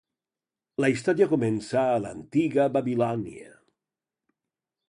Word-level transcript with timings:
La 0.83 0.89
història 0.93 1.27
comença 1.33 1.83
a 1.97 2.01
l'antiga 2.05 2.67
Babilònia. 2.79 3.55